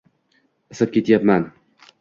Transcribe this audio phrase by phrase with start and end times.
[0.73, 1.49] Isib ketyapman